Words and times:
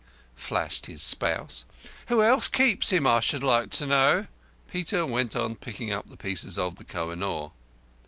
flashed 0.35 0.87
his 0.87 0.99
spouse. 0.99 1.63
"Who 2.07 2.23
else 2.23 2.47
keeps 2.47 2.89
him, 2.91 3.05
I 3.05 3.19
should 3.19 3.43
like 3.43 3.69
to 3.73 3.85
know?" 3.85 4.25
Peter 4.67 5.05
went 5.05 5.35
on 5.35 5.53
picking 5.55 5.93
up 5.93 6.09
the 6.09 6.17
pieces 6.17 6.57
of 6.57 6.77
the 6.77 6.83
Koh 6.83 7.11
i 7.11 7.13
noor. 7.13 7.51